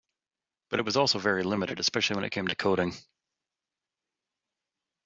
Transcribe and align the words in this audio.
But 0.71 0.79
it 0.79 0.83
was 0.83 0.97
also 0.97 1.19
very 1.19 1.43
limited, 1.43 1.79
especially 1.79 2.15
when 2.15 2.25
it 2.25 2.31
came 2.31 2.47
to 2.47 2.55
coding. 2.55 2.93